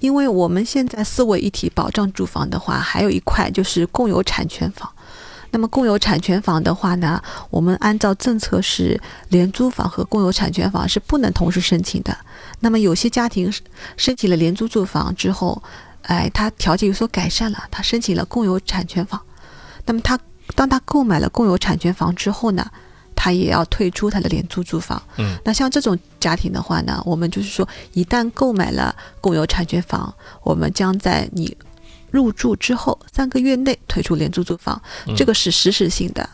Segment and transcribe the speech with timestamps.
[0.00, 4.90] 因为我们现在四位一体保障住房的话，还有一块就是共有产权房。
[5.52, 9.00] 那么共有产权房的话呢，我们按照政策是
[9.30, 12.16] 廉租房和共有产权房是不能同时申请的。
[12.60, 13.52] 那么有些家庭
[13.96, 15.60] 申请了廉租住房之后，
[16.02, 19.20] 哎，他条件有所改善了，他申请了共有产权房。
[19.86, 20.16] 那么他
[20.54, 22.70] 当他购买了共有产权房之后呢，
[23.22, 25.00] 他也要退出他的廉租住房。
[25.18, 31.54] 嗯，那像这种家庭的话呢，我们就是说，一旦购买了共有产权房，我们将在你
[32.10, 34.80] 入住之后三个月内退出廉租住房，
[35.14, 36.26] 这个是实时性的。